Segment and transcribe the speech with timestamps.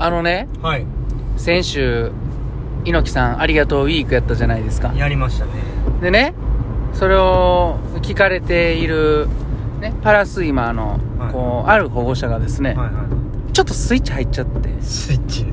[0.00, 0.86] あのね、はい。
[1.36, 2.10] 先週、
[2.86, 4.94] 猪木さんありがとうウィークやったじゃないですか。
[4.94, 5.52] やりましたね。
[6.00, 6.32] でね、
[6.94, 9.28] それを聞かれている、
[9.78, 11.32] ね、パラスイマーの、はい。
[11.32, 12.92] こう、ある保護者がですね、はいは
[13.52, 15.44] ちょっとスイッチ入っちゃって、いスイッチ。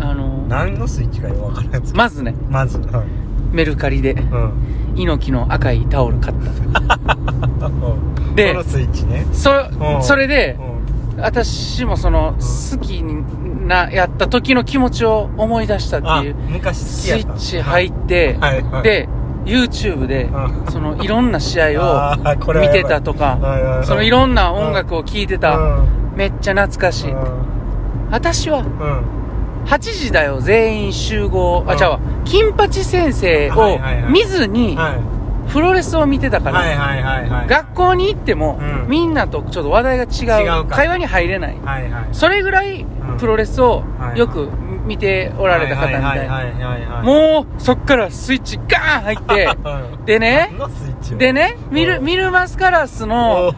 [0.00, 3.06] あの、何のスイッチかよくわからないですまずね、まずはい
[3.52, 4.52] メルカリで、うん。
[4.96, 7.70] 猪木の赤いタオル買った。
[8.34, 9.24] でこのスイッチね。
[9.32, 10.02] そうん。
[10.02, 10.58] それで
[11.16, 11.20] う、ん。
[11.20, 13.00] 私もその、好き
[13.66, 18.62] な、やった時の気持ちを思い出したってあいう、昔好スイッチ入って、はい。
[18.62, 18.82] はい。
[18.82, 19.08] で、
[19.44, 20.66] YouTube でう、ん。
[20.70, 22.16] その、いろんな試合を
[22.60, 23.38] 見てたとか、
[23.84, 25.88] そのいろんな音楽を聴いてた、うん。
[26.16, 27.14] めっちゃ懐かしい。
[28.10, 28.64] 私は、うん。
[28.64, 29.16] うん
[29.66, 31.78] 8時だよ、全員集合、あ、うん。
[31.78, 35.52] ちゃうわ、金八先生を見ずに、はい。
[35.52, 38.88] プロレスを見てたから、学校に行っても、うん。
[38.88, 40.66] みんなとちょっと話題が違う。
[40.66, 41.56] 会話に入れない。
[42.12, 42.86] それぐらいん
[43.18, 44.18] プロレスをはい。
[44.18, 44.48] よく
[44.86, 47.02] 見ておられた方みたいな。
[47.02, 49.44] もうそっからスイッチガーン入って。
[49.90, 50.52] うんでね
[51.18, 51.56] でね。
[51.70, 52.00] ミルう。
[52.00, 53.52] んミルマスカラスの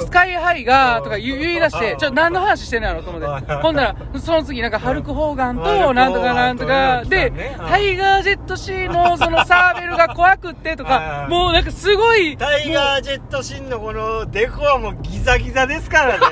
[0.00, 3.52] スカイハイがとか言い出してちょ何の話してんのやろと思って。
[3.54, 7.04] ほんならその次なんかハルク・ホーガンとなんとかなんとか。
[7.04, 7.32] で
[7.68, 16.26] タイガー・ジェット・シーのそのサーベルが怖くってとかもうなんかすごいタイガージェットシンのこのデコはもうギザギザですからね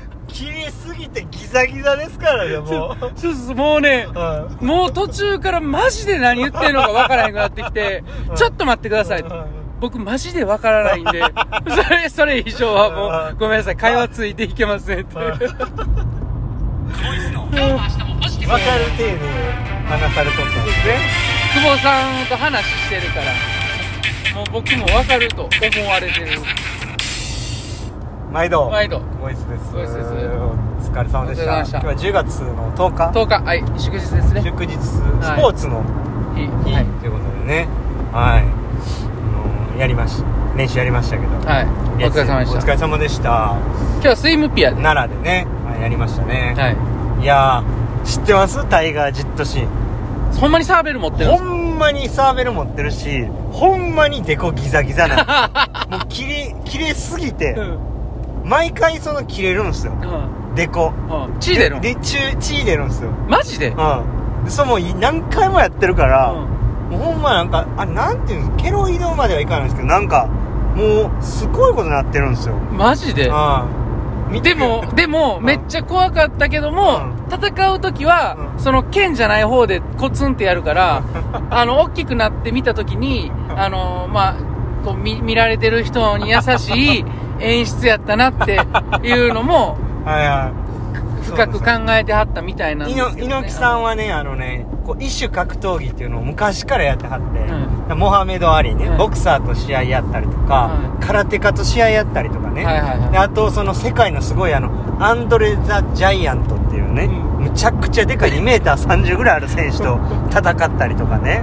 [0.32, 2.66] 切りすぎてギザギザですからねもう。
[2.66, 9.24] そうそうそうもうねうんもう途中からマジで何言ってんのかわからへんくなってきてうん、ちょっと待ってください。
[9.80, 11.20] 僕マジでわからないんで、
[11.68, 15.16] それ、それ以上はもう、ごめんなさい、会話ついていけませんって。
[15.16, 15.50] 分かる
[18.46, 19.18] 体で
[19.88, 21.00] 話されとったんですね。
[21.52, 25.50] 久保さんと話してるから、もう僕もわかると思
[25.90, 26.38] われてる。
[28.32, 29.00] 毎度毎度。
[29.20, 29.72] ボイスです。
[29.74, 30.08] ボイスです。
[30.08, 30.14] お
[30.80, 31.60] 疲れ様でした。
[31.60, 34.42] 今日は10月の10日？10日、はい、祝日ですね。
[34.42, 34.72] 祝日。
[34.78, 35.00] ス
[35.36, 35.84] ポーツの
[36.34, 36.46] 日。
[36.64, 36.86] 日、はい。
[37.00, 37.68] ということでね。
[38.10, 40.22] はい、あのやりまし
[40.56, 41.32] 練習やりましたけど。
[41.46, 41.66] はい。
[42.04, 42.58] お疲れ様でした。
[42.58, 43.56] お疲れ様でした。
[43.96, 44.70] 今日はスイムピア。
[44.70, 44.76] で。
[44.82, 46.70] 奈良でね、はいやりましたね、は
[47.20, 47.22] い。
[47.22, 48.66] い、やー知ってます？
[48.70, 49.68] タイガー・ジェットシーン。
[50.40, 51.52] ほんまにサーベル持ってるんでほすか？
[51.52, 55.50] んまにサーベル持ってるしほんまにデコギザギザな
[55.90, 57.91] の もう切れ切れすぎて、うん。
[58.44, 59.92] 毎回その切れるんですよ。
[59.92, 60.54] うん。
[60.54, 60.88] デコ。
[60.88, 61.40] うん。
[61.40, 61.80] 血出るん？
[61.80, 63.10] で血血出るんですよ。
[63.28, 63.68] マジで？
[63.68, 72.54] うんでそれもうい何回もやってるから、うんもうほんまなんかあなんていうんですケロイドまではいかないんですけどなんかもうすごいことになってるんですよ。
[72.54, 73.28] マジで？
[73.28, 73.82] うん
[74.30, 81.02] 見てでも、でも、んめっちゃ怖かったけども、う戦う時は、うんその剣じゃない方でコツンってやるから、
[81.50, 84.34] あの、大きくなって見た時に、あの、まあ、
[84.86, 87.04] こう見、見られてる人に優しい
[87.42, 88.60] 演出やったなって
[89.02, 90.62] いうのも、 はいはい。
[91.22, 93.24] 深く考えてはったみたいなんですけど、ね。
[93.24, 98.98] 猪木さんはねあのねこう一種格闘技っていうのを昔からやってはって、うモハメド・アリね、はい。
[98.98, 100.70] ボクサーと試合やったりとか、は
[101.00, 103.10] 空手家と試合やったりとかね、はいはいはい。
[103.12, 110.00] であとその世界のすごいあのアンドレ・ザ・ジャイアントっていうね、うむちゃくちゃでかい 2m30 ぐらいある選手と
[110.30, 111.42] 戦ったりとかね。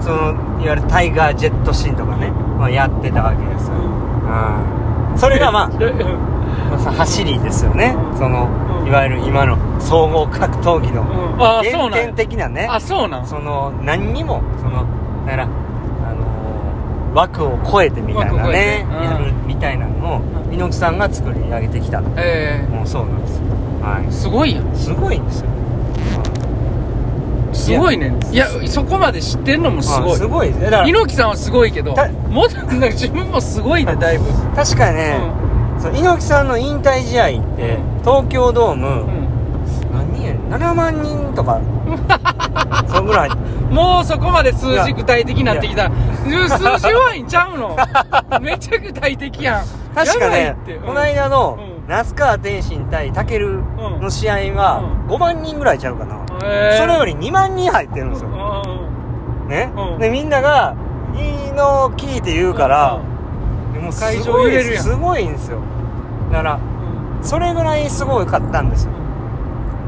[0.00, 0.16] その
[0.62, 4.87] いわゆるタイガー・ジェットシーンとかね、まあ、やってたわけですよ、うん、
[5.18, 5.70] それが ま
[6.86, 7.94] あ走りですよね。
[8.12, 8.48] うんその
[8.82, 8.88] うん。
[8.88, 11.04] いわゆる今の総合格闘技の
[11.38, 11.62] 原
[11.92, 12.66] 点的なね。
[12.70, 13.26] あ、そうなん。
[13.26, 14.84] その何にもその
[15.26, 20.54] だからあのー枠を超えてみたいなねてうんやるみたいなのをうん。
[20.54, 23.44] 猪木さんが作り上げてきたもえうそうなんですよ。
[23.82, 24.64] はー、すごいやん。
[24.64, 25.48] いすごいんですよ
[27.74, 28.12] すごいね。
[28.32, 30.12] いや、そこまで知ってんのもすごい。
[30.12, 30.26] あす。
[30.26, 30.52] ごい。
[30.52, 30.86] だから。
[30.86, 34.24] 猪木さんはすごいけどた、もっとなんか自分もすごいね、だいぶ。
[34.56, 35.18] 確かにね、
[35.94, 39.04] 猪木さんの引退試合って東京ドーム、
[39.92, 41.60] 何人やねん7万人とか。
[42.88, 43.30] そんぐらい。
[43.70, 45.90] もうそこまで数字具体的になってきた。
[46.24, 47.76] 数字弱いんちゃうの？
[48.40, 49.64] めっちゃ具体的やん。
[49.94, 50.56] 確かね
[50.86, 51.78] この間のうん。
[51.88, 53.62] 那須川天心対武
[53.98, 58.28] の試合はう5万人ぐらいちゃうかな、それより2万人入ってるんですよ、
[59.46, 59.98] うね、うん。
[59.98, 60.74] でみんなが
[61.16, 63.00] 「いいの聞いて言うから、
[63.72, 64.84] でもす会場ごい揺れるやん。
[64.84, 65.58] すごいんですよ。
[66.30, 66.60] だからん。
[67.22, 68.92] それぐらいすごかったんですよ。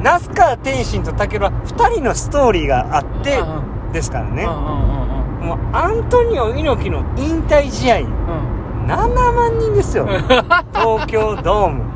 [0.02, 4.46] 那須川天心と武は2人のストーリーがあってうんですからね。
[4.46, 7.98] もうアントニオ猪木の引退試合。
[8.00, 8.06] うん。
[8.86, 10.06] 7万人ですよ。
[10.74, 11.84] 東京ドーム。
[11.84, 11.90] うん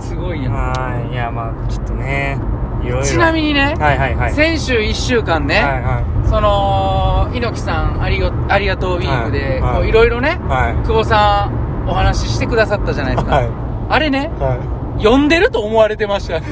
[0.00, 0.52] すごいやん。
[0.52, 1.14] はい。
[1.14, 2.38] いやまあちょっとね
[2.84, 3.06] いろいろ。
[3.06, 4.32] ちなみにね、はいはいはい。
[4.32, 9.88] 先週1週間ね、はいはその、猪木さんありがありがとうウィークで、はいはい。
[9.88, 10.74] いろいろね、いはい。
[10.86, 13.36] 久保さんお話ししてくださったじゃないですか。
[13.36, 13.48] はい。
[13.88, 14.58] あれね、は
[14.98, 16.40] 読んでると思われてました。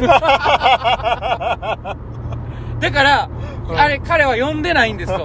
[2.81, 5.25] だから、うんあれ、彼は読んでないんですと。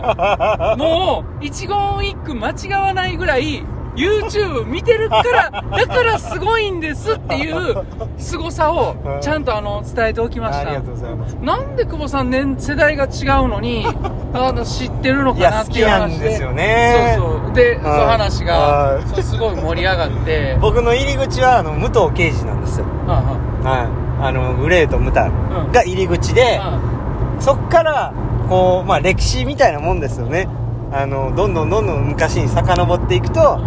[0.77, 1.77] もう、一言
[2.07, 3.63] 一句間違わないぐらい、
[3.97, 7.85] YouTube 見てるから、だからすごいんですっていう
[8.17, 9.21] 凄さをうん。
[9.21, 10.69] ちゃんとあの伝えておきました。
[10.69, 10.91] ありがと。
[10.91, 11.35] うございます。
[11.35, 13.85] なんで久保さん年世代が違うのに、
[14.33, 17.15] あの知ってるのかなっていういや好話きなんですよね。
[17.17, 17.53] そうそう。
[17.53, 22.85] で、その話がすごい盛り上がって、僕の入り口はあの武藤敬司なんですよ。
[23.07, 23.15] は
[23.63, 23.87] はい。
[24.19, 26.79] あのグレーとムタうんが入り口で、いは
[27.39, 28.13] そっから
[28.49, 30.47] こうまあ歴史みたいなもんですよね。
[30.91, 33.59] あのどんどんどんどん昔に遡っていくと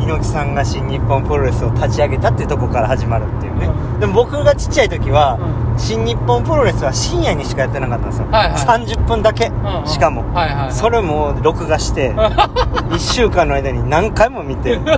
[0.00, 4.00] 猪木さんが新日本プロレスを立ち上げたっていうところから始まるっていうね、うん。
[4.00, 5.38] でも僕がちっちゃい時は、
[5.76, 8.60] う新日本プロレスは深夜にしかやってなかったんですよ、はいはい。
[8.60, 9.86] 30分だけ、いうんうん。
[9.86, 10.72] しかも、はいはい。
[10.72, 12.12] それも録画して
[12.90, 14.78] 1週間の間に何回も見て。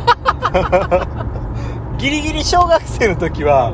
[1.99, 3.73] ギリギリ小学生の時は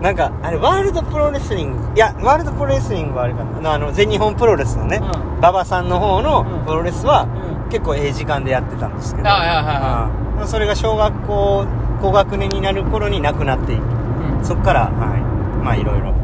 [0.00, 3.72] なんかあれワールドプロレスリングいやワールドプロレスリングはあれかな。
[3.74, 5.38] あの全日本プロレスのねうん。
[5.38, 6.64] 馬場さんの方のうん。
[6.64, 7.26] プロレスは
[7.64, 7.70] うん。
[7.70, 9.28] 結構ええ時間でやってたんですけど。
[9.28, 11.66] はいはいはいはうんそれが小学校
[12.00, 13.82] 高学年になる頃になくなっていく。
[13.82, 14.44] うん。
[14.44, 15.64] そっからはい。
[15.64, 16.14] まあいろいろ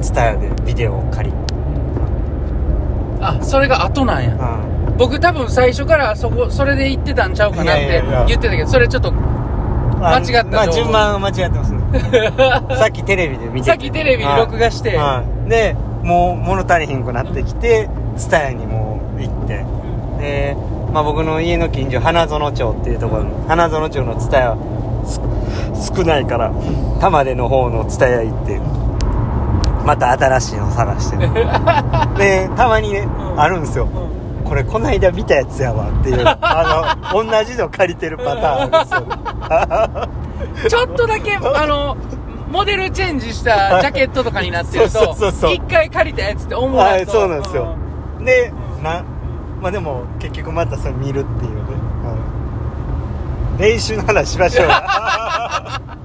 [0.00, 1.36] ツタヤでビデオを借り。
[3.20, 4.34] あ、それが後なんや。
[4.34, 11.72] うん僕多分最初からそこ、それで言ってたんちゃうかなって言ってたけど、それちょっと、間違ったまあ順番は間違ってます。
[11.72, 11.80] ね
[12.76, 13.70] さっきテレビで見てて。
[13.70, 15.50] さっきテレビに録画して、はい。
[15.50, 19.64] でもう物足りひんくなってきて蔦屋にもう行って。
[20.18, 20.56] で、
[20.96, 24.56] まあ、僕の家の近所花園町っていうところの花園町の蔦屋
[25.94, 26.50] 少ないから。
[27.02, 28.58] 玉出の方の蔦屋行って
[29.84, 31.28] また新しいの探してね。
[32.16, 33.38] でたまにね、うん。
[33.38, 33.84] あるんですよ。
[33.84, 34.48] うん。
[34.48, 39.00] これこないだ見たやつやわっていうあの同じの借りてるパターンですよ。
[39.00, 39.08] ね
[40.70, 41.98] ちょっとだけ、あの、
[42.50, 45.14] モデルチェンジしたジャケットとかになってると
[45.50, 47.74] 一回借りたやつって思うはいとそうなんですよ。
[48.24, 48.82] でうん。
[48.82, 49.02] な
[49.60, 51.60] まあでも結局またそれ見るっていうね、
[52.02, 53.62] はい。
[53.62, 54.68] 練習の話しましょう。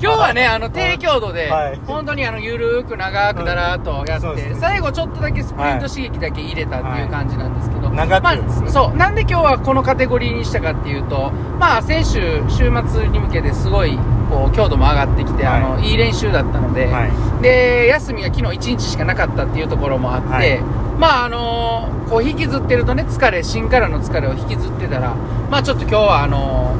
[0.00, 1.80] 今日はね、あの、低強度で、はい。
[1.86, 13.98] 本当にあの、ゆるーく長くだらーっとやって、最後ちょっとだけスプリント刺激だけ入れたっていう感じなんですけど、まあ、そう、なんで今日はこのカテゴリーにしたかっていうと、まあ、先週、週末に向けてすごい、
[14.34, 15.62] こう、強度も上がってきて、はい。
[15.62, 17.42] あの、いい練習だったので、はい。
[17.42, 20.60] で、休みが昨日1日しかなかったっていうところもあって、はい。
[20.98, 25.16] まああのこう引きずってるとね疲れ芯からの疲れを引きずってたら
[25.50, 26.72] まあちょっと今日はあの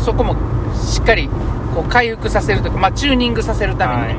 [0.00, 0.34] そこも
[0.74, 1.28] しっかり
[1.72, 4.16] こう回復させるとか、まあ、チューニングさせるためにね、はい。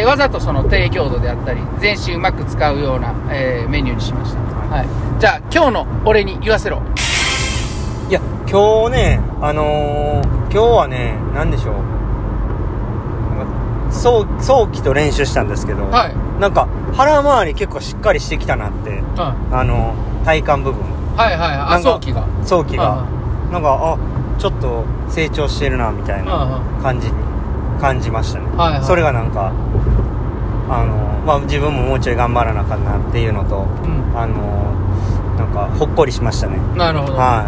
[0.00, 4.86] えーわざとその低強度であったり全身うまく使うような、えーメニューにしました、ははい。
[4.86, 4.88] い
[5.20, 6.80] じゃあ今日の俺に言わせろ。
[8.08, 11.97] いや今日ねあのー今日はね何でしょう
[13.90, 16.40] 早早期と練習したんですけど、はい。
[16.40, 19.94] なんか腹回り結構しっかりしてきたなってはあの
[20.24, 20.84] 体幹部分。
[21.16, 21.50] いはいはい。
[21.52, 22.26] あなんか早期が。
[22.44, 22.82] 早期が。
[22.84, 23.06] は
[23.52, 23.98] なんかあ
[24.38, 27.14] ちょっと成長してるなみたいなは感じに
[27.80, 28.84] 感じましたね、はいはい。
[28.84, 29.52] それがなんか
[30.68, 33.98] あの、まあ、自分ももうちょい頑張らなあかんなっていうのとうん。
[34.16, 34.74] あの
[35.36, 36.58] なんかほっこりしましたね。
[36.76, 37.46] なるほど、は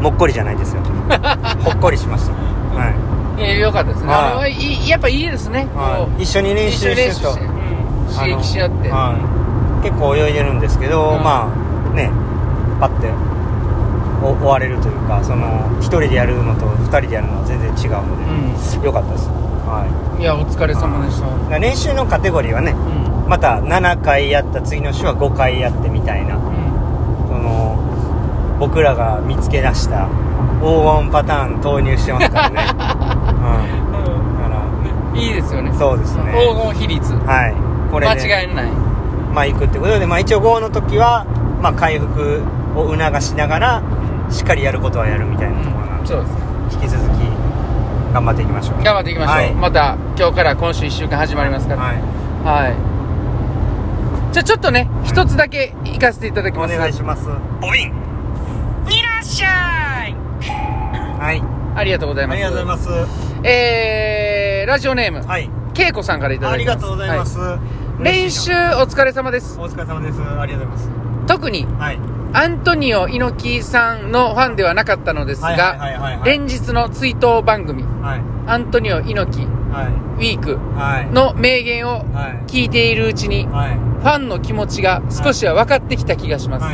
[0.00, 0.02] い。
[0.02, 0.82] もっこりじゃないですよ。
[1.64, 2.32] ほっこりしました。
[2.78, 4.18] はいえかったですね、はい。
[4.18, 4.52] あのい
[4.86, 7.08] いやっぱいいですね、こはい、一緒にう練習して。
[7.08, 7.36] ると
[8.14, 9.16] 刺激し合って、は
[9.82, 11.22] い、結構泳いでるんですけど、うん。
[11.22, 12.10] まあね
[12.80, 13.10] パッて
[14.22, 15.46] お終われるというかその
[15.80, 19.86] 一人でやるのと二人でやるのは全然違うので、よかったです、は
[20.18, 20.22] い。
[20.22, 23.28] いやお疲れ様でした、だから練習のカテゴリーはねうん。
[23.28, 26.42] また7回やった次の週は5回やってみたいなうん。
[27.28, 27.76] その
[28.58, 30.08] 僕らが見つけ出した
[30.60, 32.56] 黄金パターン投入してますからね、
[33.46, 34.64] うん、だか
[35.14, 36.32] いいですよねらそうですね。
[36.32, 37.12] 黄金比率。
[37.14, 37.54] はい。
[37.90, 38.70] これ間で違いのない。
[39.34, 41.26] まあ行くってことで、まあ、一応5の時は、
[41.60, 42.42] まあ、回復
[42.74, 43.82] を促しながら
[44.30, 46.32] しっかりやることはやるみたいなところなので、そうです
[46.76, 47.22] 引き続き
[48.12, 48.82] 頑張っていきましょう。
[48.82, 49.54] 頑張っていきましょう、はい。
[49.54, 51.82] また今日から今週1週間始まりますから。
[51.82, 51.96] はい。
[52.44, 56.76] はい、じゃあちょっとね一つだけ行かせていただきおます。
[56.78, 57.28] 願いします。
[57.62, 60.14] おいんいらっしゃい。
[61.18, 61.42] はい。
[61.74, 62.36] ありがとうございます。
[62.36, 65.48] ありがとうございますえー、ラジオネーム、はい。
[65.72, 66.78] けいこさんからいただありきます。
[66.78, 67.60] がとうございます、は
[68.00, 68.54] 嬉練習お
[68.88, 69.60] 疲れ様です。
[69.60, 70.20] お疲れ様です。
[70.20, 71.98] ありがとうございま特にすはい。
[72.32, 75.78] アントニオ猪木さんのファンではなかったのですが、
[76.24, 78.50] 連日の追悼番組はい。
[78.50, 79.84] アントニオ猪木ウは
[80.18, 80.34] い。
[80.34, 81.06] ィークはい。
[81.12, 82.50] の名言をはい。
[82.50, 83.76] 聞いているうちに、はい。
[83.76, 86.66] ファンの気持ちが少しは分かってきた気がします。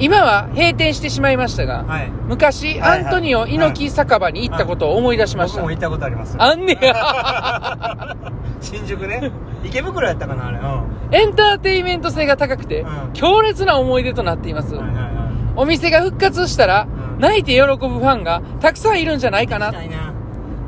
[0.00, 2.10] 今は閉店してしまいましたが、はい。
[2.28, 3.04] 昔、はいはい。
[3.06, 5.56] アントニオ猪木酒場に行ったことを思い出しました。
[5.58, 8.16] 僕も行ったことありますあんねや。
[8.60, 9.30] 新宿ね。
[9.64, 10.58] 池袋やったかなあれ。
[10.58, 11.14] うん。
[11.14, 13.12] エンターテインメント性が高くて、うん。
[13.12, 14.74] 強烈な思い出となっています。
[14.74, 15.08] はいはいはい。
[15.56, 16.86] お店が復活したら、
[17.16, 17.20] うん。
[17.20, 19.66] 泣いて喜ぶファンがたくさんいるんじゃないかな。
[19.66, 20.14] 行きたいな。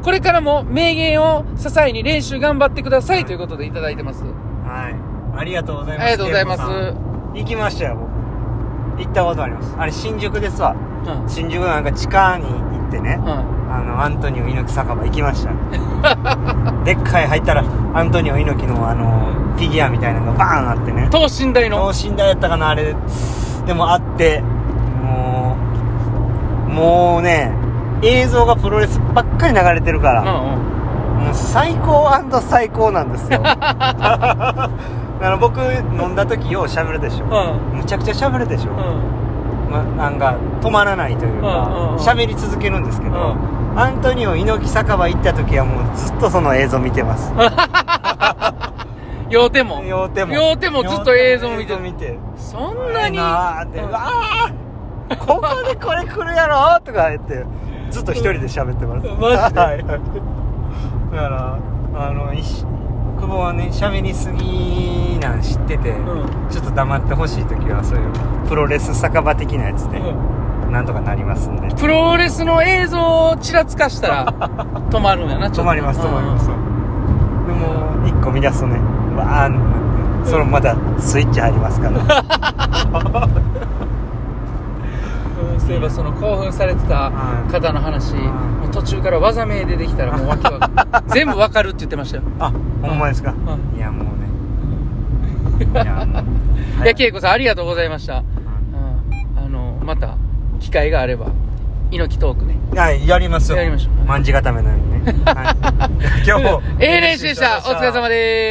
[0.03, 4.25] これからも名言を支えに練習頑張ってくださいということでいただいてます。
[4.25, 5.39] はい。
[5.39, 6.07] ありがとうございます。
[6.07, 7.11] ありがとうございます。
[7.35, 8.10] 行きましたよ僕
[9.01, 10.75] 行ったことありますあれ新宿ですわ
[11.07, 11.29] うん。
[11.29, 13.29] 新宿のなんか地下に行ってねうん。
[13.73, 15.53] あのアントニオ猪木酒場行きました
[16.85, 17.65] でっかい入ったら
[17.95, 21.79] アントニオ猪木のあのフィギュアみたいなのがバーンあってね等身大の？
[21.93, 22.97] 等身大やったかなあれ
[23.67, 24.43] でもあって
[25.03, 25.57] も
[26.69, 27.53] うもうね
[28.03, 31.25] 映像がプロレスばっかり流れてるから、うんうん。
[31.27, 32.09] もう最高
[32.49, 33.41] 最高なんですよ
[35.23, 37.79] あの僕飲んだ時よう喋るでしょ、うん。
[37.79, 38.77] むちゃくちゃ喋るでしょ、うん。
[39.71, 41.97] ま、なんか止まらないといううんうんかうん。
[41.97, 43.19] 喋、り続けるんですけど、う
[43.79, 47.33] アントニオ猪木酒場行った時はもうずっとその映像見てます。
[49.29, 49.83] 両手も。
[49.87, 50.35] 両手も。
[50.35, 51.77] 両手もずっと映像見て。
[51.77, 52.19] 見て。
[52.37, 53.17] そんなに。
[53.17, 54.71] なーって、うんうわー。
[55.19, 57.45] ここでこれ来るやろとか言って
[57.91, 59.85] ずっと一人で喋ってます、マジで。
[61.17, 61.59] だから
[61.95, 64.90] あの久保はね喋りすぎ
[65.21, 66.49] なん知ってて、うん。
[66.51, 70.73] ちょっと黙ってほしい時はそういうプロレス酒場的なやつで、うん。
[70.73, 71.69] なんとかなりますんで。
[71.75, 74.27] プロレスの映像をちらつかしたら
[74.91, 75.63] 止まるんやな、ちょっと。
[75.63, 76.59] 止まります止まります、でも
[78.07, 78.79] 一個見出すとね
[79.17, 79.63] わーんなっ
[80.25, 81.97] てそのまたスイッチ入りますから。
[83.25, 83.31] うん
[85.61, 87.11] そういえばその興奮されてた
[87.51, 88.25] 方の話、はい。
[88.25, 90.67] もう途中から技名出てきたらもうわけわか
[91.01, 92.25] ん全部わかるって言ってましたよ。
[92.41, 93.79] あほんまですか、うん。
[93.79, 94.20] いやもうね
[95.65, 98.19] いやもういや、恵子さんありがとうございました。
[98.19, 100.17] うん、あの、また、
[100.61, 101.27] 機会があれば、
[101.91, 102.57] 猪木トークね。
[102.75, 103.59] はい、やりますよ。
[103.59, 105.13] やりましょう卍固めのようにね。
[105.25, 106.63] はい、 今日も。
[106.79, 107.59] ええ練習でした。
[107.59, 108.51] お疲れ様です。